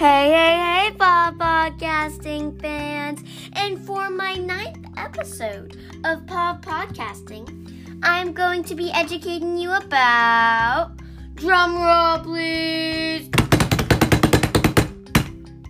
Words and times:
Hey, 0.00 0.32
hey, 0.32 0.56
hey, 0.56 0.96
Pod 0.96 1.36
Podcasting 1.38 2.58
fans! 2.58 3.22
And 3.52 3.78
for 3.84 4.08
my 4.08 4.32
ninth 4.32 4.86
episode 4.96 5.76
of 6.04 6.26
Pod 6.26 6.62
Podcasting, 6.62 8.00
I'm 8.02 8.32
going 8.32 8.64
to 8.64 8.74
be 8.74 8.90
educating 8.92 9.58
you 9.58 9.72
about. 9.72 10.92
Drum 11.34 11.76
roll, 11.76 12.18
please! 12.20 13.28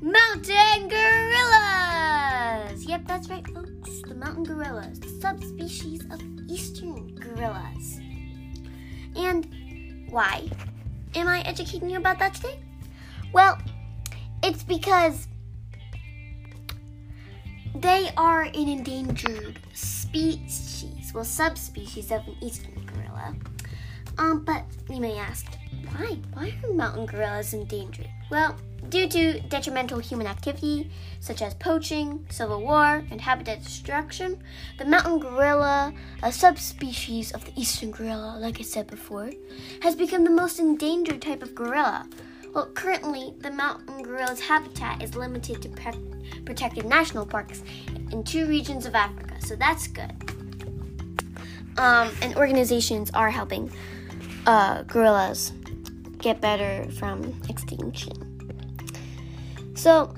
Mountain 0.00 0.88
gorillas! 0.88 2.84
Yep, 2.86 3.08
that's 3.08 3.28
right, 3.28 3.44
folks. 3.48 4.02
The 4.02 4.14
mountain 4.14 4.44
gorillas, 4.44 5.00
the 5.00 5.08
subspecies 5.20 6.04
of 6.12 6.22
eastern 6.48 7.16
gorillas. 7.16 7.98
And 9.16 10.06
why 10.08 10.48
am 11.16 11.26
I 11.26 11.40
educating 11.40 11.90
you 11.90 11.96
about 11.96 12.20
that 12.20 12.34
today? 12.34 12.60
Well, 13.32 13.58
it's 14.42 14.62
because 14.62 15.28
they 17.74 18.10
are 18.16 18.42
an 18.42 18.54
endangered 18.54 19.58
species, 19.74 21.12
well, 21.14 21.24
subspecies 21.24 22.10
of 22.10 22.26
an 22.26 22.36
eastern 22.40 22.84
gorilla. 22.86 23.34
Um, 24.18 24.44
but 24.44 24.64
you 24.88 25.00
may 25.00 25.16
ask, 25.16 25.46
why? 25.92 26.18
Why 26.34 26.54
are 26.64 26.72
mountain 26.72 27.06
gorillas 27.06 27.54
endangered? 27.54 28.08
Well, 28.30 28.56
due 28.88 29.08
to 29.08 29.40
detrimental 29.40 29.98
human 29.98 30.26
activity 30.26 30.90
such 31.20 31.42
as 31.42 31.54
poaching, 31.54 32.26
civil 32.30 32.62
war, 32.62 33.04
and 33.10 33.20
habitat 33.20 33.62
destruction, 33.62 34.42
the 34.78 34.84
mountain 34.84 35.18
gorilla, 35.20 35.92
a 36.22 36.32
subspecies 36.32 37.32
of 37.32 37.44
the 37.44 37.52
eastern 37.60 37.90
gorilla, 37.92 38.36
like 38.38 38.58
I 38.58 38.62
said 38.62 38.86
before, 38.86 39.30
has 39.82 39.94
become 39.94 40.24
the 40.24 40.30
most 40.30 40.58
endangered 40.58 41.22
type 41.22 41.42
of 41.42 41.54
gorilla. 41.54 42.08
Well, 42.52 42.66
currently, 42.74 43.34
the 43.38 43.50
mountain 43.52 44.02
gorilla's 44.02 44.40
habitat 44.40 45.02
is 45.02 45.14
limited 45.14 45.62
to 45.62 45.68
pre- 45.68 46.42
protected 46.44 46.84
national 46.84 47.24
parks 47.24 47.62
in 48.10 48.24
two 48.24 48.46
regions 48.46 48.86
of 48.86 48.94
Africa, 48.94 49.34
so 49.40 49.54
that's 49.54 49.86
good. 49.86 50.10
Um, 51.78 52.10
and 52.20 52.36
organizations 52.36 53.10
are 53.12 53.30
helping 53.30 53.70
uh, 54.46 54.82
gorillas 54.82 55.52
get 56.18 56.40
better 56.40 56.90
from 56.98 57.40
extinction. 57.48 58.14
So, 59.74 60.12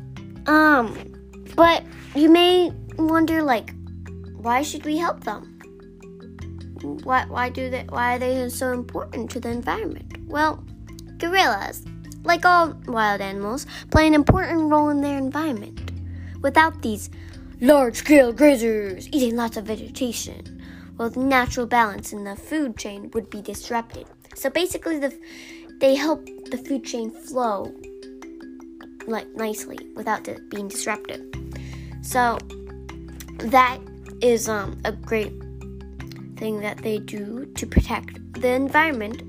um, 0.46 1.14
but 1.54 1.84
you 2.14 2.30
may 2.30 2.72
wonder, 2.96 3.42
like, 3.42 3.74
why 4.36 4.62
should 4.62 4.84
we 4.86 4.96
help 4.96 5.22
them? 5.24 5.48
Why, 7.04 7.26
why 7.26 7.50
do 7.50 7.70
they? 7.70 7.84
Why 7.88 8.16
are 8.16 8.18
they 8.18 8.48
so 8.48 8.72
important 8.72 9.30
to 9.32 9.40
the 9.40 9.50
environment? 9.50 10.16
Well, 10.26 10.64
gorillas 11.18 11.84
like 12.24 12.44
all 12.44 12.74
wild 12.86 13.20
animals, 13.20 13.66
play 13.90 14.06
an 14.06 14.14
important 14.14 14.70
role 14.70 14.88
in 14.88 15.00
their 15.00 15.18
environment. 15.18 15.90
Without 16.40 16.82
these 16.82 17.10
large 17.60 17.96
scale 17.96 18.32
grazers 18.32 19.08
eating 19.12 19.36
lots 19.36 19.56
of 19.56 19.64
vegetation, 19.64 20.60
well, 20.98 21.10
the 21.10 21.20
natural 21.20 21.66
balance 21.66 22.12
in 22.12 22.24
the 22.24 22.36
food 22.36 22.76
chain 22.76 23.10
would 23.14 23.30
be 23.30 23.40
disrupted. 23.40 24.06
So 24.34 24.50
basically, 24.50 24.98
the, 24.98 25.16
they 25.80 25.94
help 25.94 26.24
the 26.50 26.58
food 26.58 26.84
chain 26.84 27.10
flow 27.10 27.72
like 29.06 29.28
nicely 29.34 29.78
without 29.96 30.28
it 30.28 30.48
being 30.50 30.68
disrupted. 30.68 31.20
So 32.02 32.38
that 33.38 33.78
is 34.20 34.48
um, 34.48 34.80
a 34.84 34.92
great 34.92 35.32
thing 36.36 36.60
that 36.60 36.78
they 36.78 36.98
do 36.98 37.46
to 37.56 37.66
protect 37.66 38.40
the 38.40 38.48
environment 38.48 39.22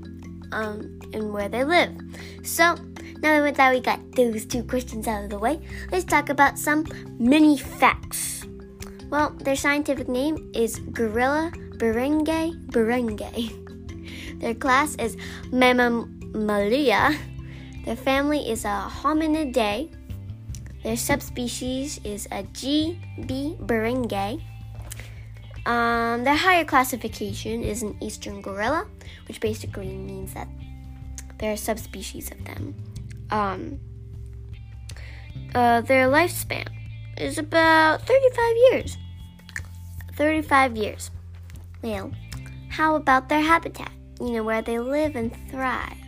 um, 0.52 0.98
and 1.14 1.32
where 1.32 1.48
they 1.48 1.64
live. 1.64 1.94
So, 2.42 2.74
now 3.22 3.40
that 3.40 3.72
we 3.72 3.80
got 3.80 4.00
those 4.12 4.44
two 4.44 4.62
questions 4.62 5.08
out 5.08 5.24
of 5.24 5.30
the 5.30 5.38
way, 5.38 5.60
let's 5.90 6.04
talk 6.04 6.28
about 6.28 6.58
some 6.58 6.84
mini 7.18 7.56
facts. 7.56 8.44
Well, 9.08 9.30
their 9.40 9.56
scientific 9.56 10.08
name 10.08 10.50
is 10.54 10.80
Gorilla 10.92 11.52
Berenge 11.78 12.52
berenge. 12.68 13.30
Their 14.40 14.54
class 14.54 14.94
is 14.96 15.16
Mammalia. 15.52 17.16
Their 17.84 17.96
family 17.96 18.48
is 18.48 18.64
a 18.64 18.90
Hominidae. 18.90 19.92
Their 20.82 20.96
subspecies 20.96 22.00
is 22.04 22.28
a 22.30 22.42
G. 22.52 22.98
b 23.26 23.56
berenge. 23.60 24.42
Um, 25.66 26.24
their 26.24 26.36
higher 26.36 26.64
classification 26.64 27.62
is 27.64 27.82
an 27.82 27.96
eastern 28.02 28.42
gorilla, 28.42 28.86
which 29.28 29.40
basically 29.40 29.96
means 29.96 30.34
that 30.34 30.48
there 31.44 31.52
are 31.52 31.58
subspecies 31.58 32.30
of 32.30 32.42
them. 32.46 32.74
Um, 33.30 33.78
uh, 35.54 35.82
their 35.82 36.08
lifespan 36.08 36.66
is 37.18 37.36
about 37.36 38.00
35 38.06 38.56
years. 38.70 38.96
35 40.14 40.74
years. 40.74 41.10
Well, 41.82 42.12
how 42.70 42.94
about 42.94 43.28
their 43.28 43.42
habitat? 43.42 43.92
You 44.20 44.30
know, 44.30 44.42
where 44.42 44.62
they 44.62 44.78
live 44.78 45.16
and 45.16 45.36
thrive. 45.50 45.98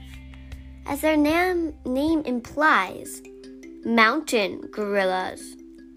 As 0.87 1.03
their 1.03 1.19
nam- 1.19 1.75
name 1.85 2.23
implies, 2.23 3.21
mountain 3.85 4.63
gorillas. 4.73 5.55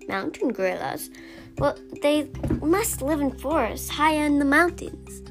Mountain 0.10 0.50
gorillas. 0.50 1.10
Well, 1.60 1.78
they 2.02 2.30
must 2.62 3.02
live 3.02 3.22
in 3.22 3.32
forests 3.40 3.88
high 3.88 4.16
in 4.16 4.40
the 4.40 4.44
mountains. 4.44 5.22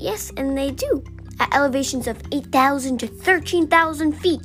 Yes, 0.00 0.32
and 0.36 0.58
they 0.58 0.72
do. 0.72 1.04
At 1.38 1.54
elevations 1.54 2.06
of 2.06 2.22
8,000 2.32 2.98
to 2.98 3.06
13,000 3.06 4.12
feet, 4.12 4.40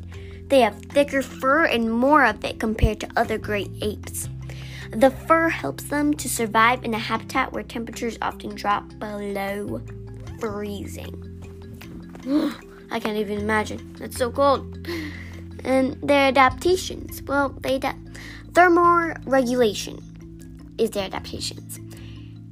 they 0.47 0.59
have 0.59 0.75
thicker 0.85 1.22
fur 1.22 1.66
and 1.66 1.91
more 1.91 2.25
of 2.25 2.44
it 2.44 2.59
compared 2.59 3.00
to 3.00 3.09
other 3.16 3.38
great 3.38 3.72
apes. 3.81 4.28
The 4.91 5.12
fur 5.12 5.47
helps 5.47 5.85
them 5.85 6.13
to 6.16 6.28
survive 6.28 6.84
in 6.84 6.94
a 6.94 7.00
habitat 7.00 7.53
where 7.53 7.63
temperatures 7.63 8.18
often 8.22 8.56
drop 8.56 8.90
below 9.00 9.81
freezing. 10.40 11.16
I 12.91 13.00
can't 13.00 13.18
even 13.18 13.40
imagine. 13.40 13.96
It's 14.02 14.18
so 14.18 14.29
cold. 14.29 14.85
And 15.63 15.96
their 16.02 16.28
adaptations. 16.28 17.22
Well, 17.23 17.50
they 17.62 17.79
da- 17.79 17.94
thermoregulation 18.52 20.03
is 20.78 20.90
their 20.90 21.06
adaptations. 21.06 21.79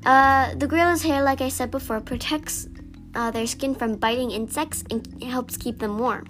Uh, 0.05 0.55
the 0.55 0.67
gorilla's 0.67 1.03
hair, 1.03 1.21
like 1.21 1.41
I 1.41 1.49
said 1.49 1.71
before, 1.71 1.99
protects 1.99 2.69
uh, 3.15 3.31
their 3.31 3.47
skin 3.47 3.75
from 3.75 3.95
biting 3.95 4.31
insects 4.31 4.83
and 4.89 5.23
helps 5.23 5.57
keep 5.57 5.79
them 5.79 5.97
warm. 5.97 6.27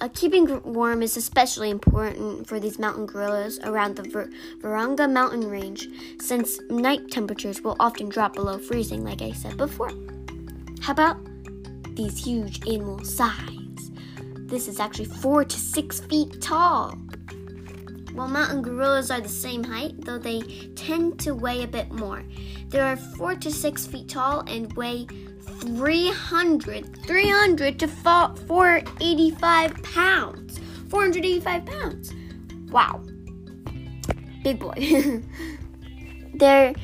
Uh, 0.00 0.08
keeping 0.14 0.60
warm 0.64 1.00
is 1.00 1.16
especially 1.16 1.70
important 1.70 2.46
for 2.46 2.58
these 2.58 2.78
mountain 2.78 3.06
gorillas 3.06 3.60
around 3.60 3.94
the 3.94 4.02
Vir- 4.02 4.30
Virunga 4.60 5.08
mountain 5.08 5.48
range, 5.48 5.88
since 6.20 6.60
night 6.70 7.08
temperatures 7.10 7.60
will 7.60 7.76
often 7.78 8.08
drop 8.08 8.34
below 8.34 8.58
freezing, 8.58 9.04
like 9.04 9.22
I 9.22 9.30
said 9.30 9.56
before. 9.56 9.92
How 10.80 10.92
about 10.92 11.18
these 11.94 12.18
huge 12.18 12.66
animal 12.66 13.04
size? 13.04 13.92
This 14.46 14.66
is 14.66 14.80
actually 14.80 15.04
four 15.04 15.44
to 15.44 15.56
six 15.56 16.00
feet 16.00 16.42
tall. 16.42 16.98
While 18.12 18.28
mountain 18.28 18.60
gorillas 18.60 19.10
are 19.10 19.20
the 19.20 19.28
same 19.28 19.62
height, 19.62 20.04
though 20.04 20.18
they 20.18 20.42
tend 20.74 21.20
to 21.20 21.34
weigh 21.34 21.62
a 21.62 21.68
bit 21.68 21.92
more. 21.92 22.24
They 22.68 22.80
are 22.80 22.96
four 22.96 23.36
to 23.36 23.50
six 23.52 23.86
feet 23.86 24.08
tall 24.08 24.40
and 24.48 24.72
weigh 24.72 25.06
300, 25.42 27.04
300 27.04 27.78
to 27.78 27.88
485 27.88 29.82
pounds. 29.82 30.60
485 30.88 31.66
pounds. 31.66 32.12
Wow. 32.70 33.02
Big 34.42 34.58
boy. 34.58 34.74
They're, 36.34 36.74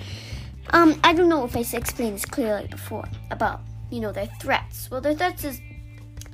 um, 0.71 1.01
I 1.03 1.13
don't 1.13 1.29
know 1.29 1.45
if 1.45 1.57
I 1.57 1.61
explained 1.61 2.15
this 2.15 2.25
clearly 2.25 2.69
before 2.69 3.09
about, 3.31 3.61
you 3.91 4.01
know, 4.01 4.13
their 4.13 4.29
threats. 4.41 4.91
Well, 4.91 5.01
their 5.01 5.15
threats 5.15 5.45
is 5.45 5.61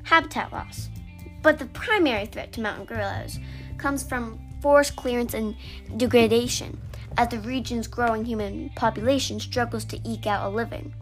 habitat 0.05 0.53
loss. 0.53 0.89
But 1.43 1.59
the 1.59 1.67
primary 1.67 2.27
threat 2.27 2.53
to 2.53 2.61
mountain 2.61 2.87
gorillas 2.87 3.39
comes 3.79 4.03
from 4.03 4.41
forest 4.63 4.97
clearance 4.97 5.35
and 5.35 5.55
degradation 5.97 6.81
as 7.17 7.29
the 7.29 7.39
region's 7.41 7.87
growing 7.87 8.25
human 8.25 8.71
population 8.77 9.39
struggles 9.39 9.85
to 9.87 10.01
eke 10.09 10.27
out 10.27 10.47
a 10.47 10.49
living. 10.55 10.95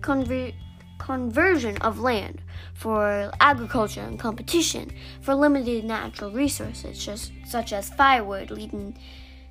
Conver- 0.00 0.54
conversion 0.98 1.76
of 1.78 2.00
land 2.00 2.42
for 2.74 3.30
agriculture 3.40 4.02
and 4.02 4.18
competition 4.18 4.90
for 5.20 5.34
limited 5.34 5.84
natural 5.84 6.30
resources 6.30 7.04
just, 7.04 7.32
such 7.46 7.72
as 7.72 7.90
firewood 7.90 8.50
leading 8.50 8.98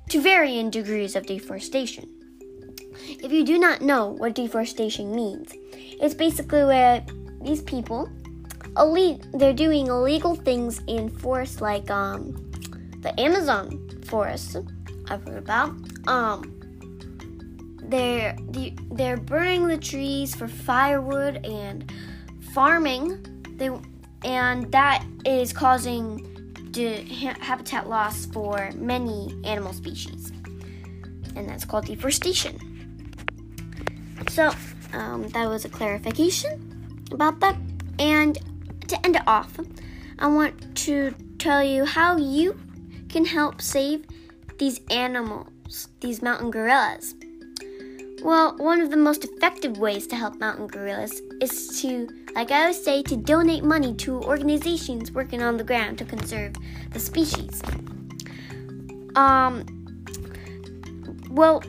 to 0.08 0.20
varying 0.20 0.70
degrees 0.70 1.16
of 1.16 1.26
deforestation. 1.26 2.08
If 2.98 3.30
you 3.30 3.44
do 3.44 3.58
not 3.58 3.82
know 3.82 4.08
what 4.08 4.34
deforestation 4.34 5.14
means, 5.14 5.52
it's 5.72 6.14
basically 6.14 6.64
where 6.64 7.04
these 7.42 7.62
people 7.62 8.08
they're 9.34 9.54
doing 9.54 9.86
illegal 9.86 10.34
things 10.34 10.82
in 10.86 11.08
forests 11.08 11.60
like 11.60 11.90
um, 11.90 12.32
the 13.00 13.18
Amazon 13.18 13.88
forest 14.04 14.56
I've 15.08 15.24
heard 15.24 15.38
about. 15.38 15.74
Um, 16.06 16.55
they're 17.88 18.36
they're 18.92 19.16
burning 19.16 19.68
the 19.68 19.78
trees 19.78 20.34
for 20.34 20.48
firewood 20.48 21.44
and 21.44 21.92
farming. 22.52 23.24
They 23.56 23.70
and 24.24 24.70
that 24.72 25.04
is 25.24 25.52
causing 25.52 26.52
de- 26.70 27.04
ha- 27.04 27.36
habitat 27.40 27.88
loss 27.88 28.26
for 28.26 28.70
many 28.74 29.34
animal 29.44 29.72
species, 29.72 30.32
and 31.34 31.48
that's 31.48 31.64
called 31.64 31.86
deforestation. 31.86 32.58
So 34.28 34.50
um, 34.92 35.28
that 35.28 35.48
was 35.48 35.64
a 35.64 35.68
clarification 35.68 37.04
about 37.12 37.40
that. 37.40 37.56
And 37.98 38.38
to 38.88 39.06
end 39.06 39.16
it 39.16 39.22
off, 39.26 39.58
I 40.18 40.26
want 40.26 40.76
to 40.84 41.14
tell 41.38 41.62
you 41.62 41.84
how 41.84 42.16
you 42.16 42.58
can 43.08 43.24
help 43.24 43.60
save 43.62 44.06
these 44.58 44.80
animals, 44.90 45.88
these 46.00 46.22
mountain 46.22 46.50
gorillas. 46.50 47.14
Well, 48.22 48.56
one 48.56 48.80
of 48.80 48.90
the 48.90 48.96
most 48.96 49.24
effective 49.24 49.78
ways 49.78 50.06
to 50.08 50.16
help 50.16 50.40
mountain 50.40 50.66
gorillas 50.66 51.20
is 51.40 51.80
to, 51.80 52.08
like 52.34 52.50
I 52.50 52.62
always 52.62 52.82
say, 52.82 53.02
to 53.04 53.16
donate 53.16 53.62
money 53.62 53.94
to 53.94 54.20
organizations 54.22 55.12
working 55.12 55.42
on 55.42 55.56
the 55.56 55.64
ground 55.64 55.98
to 55.98 56.04
conserve 56.04 56.54
the 56.92 56.98
species. 56.98 57.62
Um, 59.14 59.64
well, 61.30 61.62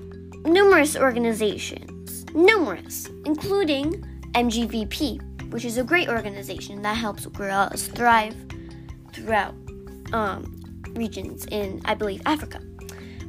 numerous 0.46 0.96
organizations, 0.96 2.26
numerous, 2.34 3.08
including 3.26 4.04
MGVP, 4.34 5.52
which 5.52 5.66
is 5.66 5.78
a 5.78 5.84
great 5.84 6.10
organization 6.10 6.82
that 6.82 6.96
helps 6.96 7.26
gorillas 7.26 7.88
thrive 7.88 8.36
throughout 9.14 9.54
um, 10.14 10.58
regions 10.92 11.46
in, 11.52 11.82
I 11.86 11.94
believe, 11.94 12.22
Africa. 12.26 12.62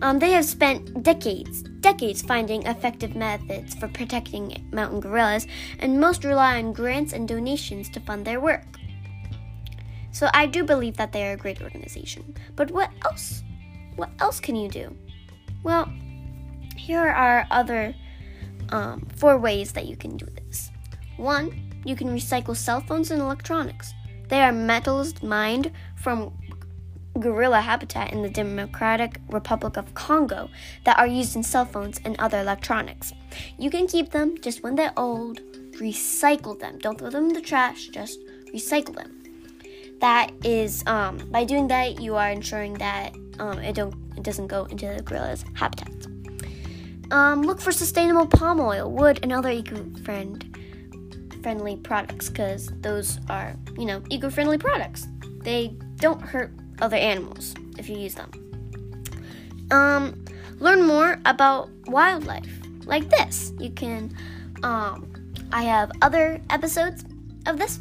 Um, 0.03 0.19
they 0.19 0.31
have 0.32 0.44
spent 0.44 1.03
decades, 1.03 1.65
decades 1.80 2.22
finding 2.22 2.62
effective 2.64 3.14
methods 3.14 3.75
for 3.75 3.88
protecting 3.88 4.69
mountain 4.72 5.00
gorillas, 5.00 5.46
and 5.78 6.00
most 6.00 6.25
rely 6.25 6.58
on 6.58 6.72
grants 6.72 7.12
and 7.12 7.28
donations 7.28 7.88
to 7.90 8.00
fund 8.00 8.25
their 8.25 8.40
work. 8.40 8.64
So 10.10 10.28
I 10.34 10.46
do 10.46 10.64
believe 10.64 10.96
that 10.96 11.12
they 11.12 11.28
are 11.28 11.32
a 11.32 11.36
great 11.36 11.62
organization. 11.62 12.34
But 12.56 12.70
what 12.70 12.90
else? 13.04 13.42
What 13.96 14.10
else 14.20 14.40
can 14.40 14.56
you 14.56 14.69
do? 14.69 14.96
Well, 15.62 15.92
here 16.76 17.06
are 17.06 17.46
other 17.50 17.94
um, 18.70 19.06
four 19.16 19.38
ways 19.38 19.72
that 19.72 19.86
you 19.86 19.96
can 19.96 20.16
do 20.16 20.26
this. 20.26 20.70
One, 21.16 21.72
you 21.84 21.96
can 21.96 22.08
recycle 22.08 22.56
cell 22.56 22.81
phones 22.81 23.10
and 23.10 23.20
electronics. 23.20 23.92
They 24.28 24.40
are 24.42 24.52
metals 24.52 25.22
mined 25.22 25.72
from 25.96 26.32
gorilla 27.20 27.61
habitat 27.61 28.12
in 28.12 28.23
the 28.23 28.29
Democratic 28.31 29.20
Republic 29.31 29.76
of 29.76 29.94
Congo 29.94 30.49
that 30.85 30.99
are 30.99 31.06
used 31.06 31.37
in 31.37 31.43
cell 31.43 31.65
phones 31.65 32.00
and 32.05 32.17
other 32.19 32.38
electronics. 32.41 33.12
You 33.59 33.70
can 33.70 33.87
keep 33.87 34.11
them 34.11 34.37
just 34.41 34.62
when 34.62 34.75
they're 34.75 34.93
old, 34.97 35.41
recycle 35.81 36.59
them. 36.59 36.79
Don't 36.79 36.99
throw 36.99 37.11
them 37.11 37.29
in 37.29 37.35
the 37.35 37.41
trash, 37.41 37.88
just 37.88 38.19
recycle 38.55 38.94
them. 38.94 39.15
That 40.00 40.31
is, 40.44 40.85
um, 40.87 41.19
by 41.31 41.44
doing 41.44 41.69
that, 41.69 42.00
you 42.00 42.15
are 42.15 42.31
ensuring 42.31 42.75
that 42.75 43.15
um, 43.38 43.59
it 43.59 43.75
don't 43.75 43.94
it 44.17 44.23
doesn't 44.23 44.49
go 44.49 44.65
into 44.65 44.87
the 44.87 45.03
gorilla's 45.03 45.44
habitat. 45.55 45.93
Um, 47.11 47.43
look 47.43 47.61
for 47.61 47.73
sustainable 47.73 48.26
palm 48.26 48.61
oil, 48.61 48.91
wood, 48.91 49.20
and 49.23 49.32
other 49.32 49.50
eco-friend 49.50 50.56
friendly 51.43 51.76
products 51.76 52.29
because 52.29 52.70
those 52.81 53.19
are, 53.31 53.55
you 53.79 53.87
know, 53.87 54.03
eco-friendly 54.11 54.59
products. 54.59 55.06
They 55.43 55.69
don't 55.97 56.20
hurt 56.20 56.53
other 56.80 56.96
animals 56.96 57.54
if 57.78 57.88
you 57.88 57.96
use 57.96 58.14
them. 58.14 58.30
Um, 59.70 60.25
learn 60.58 60.86
more 60.86 61.20
about 61.25 61.70
wildlife 61.86 62.48
like 62.84 63.08
this. 63.10 63.52
You 63.58 63.70
can, 63.70 64.16
um, 64.62 65.32
I 65.52 65.62
have 65.62 65.92
other 66.02 66.40
episodes 66.50 67.04
of 67.46 67.58
this, 67.58 67.80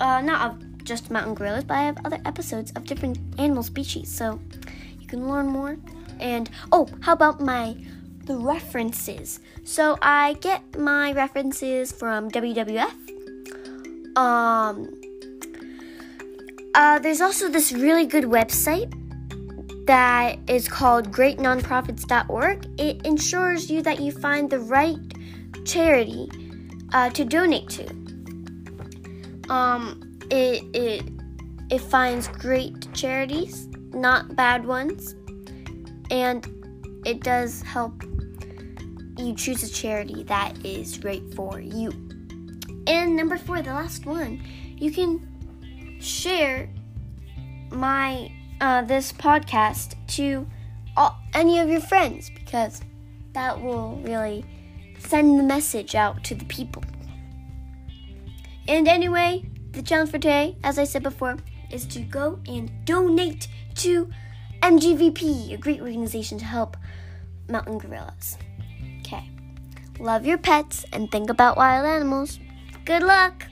uh, 0.00 0.20
not 0.20 0.50
of 0.50 0.84
just 0.84 1.10
mountain 1.10 1.34
gorillas, 1.34 1.64
but 1.64 1.74
I 1.74 1.82
have 1.82 1.98
other 2.04 2.20
episodes 2.24 2.72
of 2.72 2.84
different 2.84 3.18
animal 3.38 3.62
species. 3.62 4.14
So 4.14 4.40
you 5.00 5.06
can 5.06 5.28
learn 5.28 5.46
more. 5.46 5.76
And 6.20 6.50
oh, 6.72 6.88
how 7.00 7.12
about 7.12 7.40
my 7.40 7.76
the 8.24 8.36
references? 8.36 9.40
So 9.64 9.98
I 10.00 10.34
get 10.34 10.78
my 10.78 11.12
references 11.12 11.92
from 11.92 12.30
WWF. 12.30 12.92
Um, 14.16 15.00
uh, 16.74 16.98
there's 16.98 17.20
also 17.20 17.48
this 17.48 17.72
really 17.72 18.06
good 18.06 18.24
website 18.24 18.92
that 19.86 20.38
is 20.48 20.68
called 20.68 21.12
greatnonprofits.org. 21.12 22.80
It 22.80 23.04
ensures 23.04 23.70
you 23.70 23.82
that 23.82 24.00
you 24.00 24.12
find 24.12 24.50
the 24.50 24.58
right 24.58 24.98
charity 25.64 26.28
uh, 26.92 27.10
to 27.10 27.24
donate 27.24 27.68
to. 27.70 27.88
Um, 29.52 30.18
it, 30.30 30.64
it, 30.74 31.04
it 31.70 31.80
finds 31.80 32.28
great 32.28 32.92
charities, 32.94 33.68
not 33.92 34.34
bad 34.34 34.64
ones, 34.64 35.14
and 36.10 36.46
it 37.04 37.22
does 37.22 37.60
help 37.62 38.02
you 39.18 39.34
choose 39.34 39.62
a 39.62 39.72
charity 39.72 40.22
that 40.24 40.64
is 40.64 41.04
right 41.04 41.22
for 41.34 41.60
you. 41.60 41.90
And 42.86 43.16
number 43.16 43.36
four, 43.38 43.62
the 43.62 43.72
last 43.72 44.06
one, 44.06 44.42
you 44.76 44.90
can 44.90 45.33
share 46.04 46.68
my 47.70 48.30
uh, 48.60 48.82
this 48.82 49.12
podcast 49.12 49.94
to 50.08 50.46
all, 50.96 51.18
any 51.34 51.58
of 51.58 51.68
your 51.68 51.80
friends 51.80 52.30
because 52.30 52.82
that 53.32 53.60
will 53.60 54.00
really 54.02 54.44
send 54.98 55.38
the 55.38 55.42
message 55.42 55.94
out 55.94 56.22
to 56.24 56.34
the 56.34 56.44
people. 56.44 56.82
And 58.66 58.88
anyway, 58.88 59.44
the 59.72 59.82
challenge 59.82 60.10
for 60.10 60.18
today, 60.18 60.56
as 60.62 60.78
I 60.78 60.84
said 60.84 61.02
before, 61.02 61.36
is 61.70 61.84
to 61.86 62.00
go 62.00 62.38
and 62.46 62.70
donate 62.84 63.48
to 63.76 64.08
MGVP, 64.62 65.52
a 65.52 65.56
great 65.56 65.80
organization 65.80 66.38
to 66.38 66.44
help 66.44 66.76
mountain 67.48 67.78
gorillas. 67.78 68.38
Okay. 69.00 69.28
Love 69.98 70.24
your 70.24 70.38
pets 70.38 70.86
and 70.92 71.10
think 71.10 71.28
about 71.28 71.56
wild 71.56 71.86
animals. 71.86 72.38
Good 72.84 73.02
luck! 73.02 73.46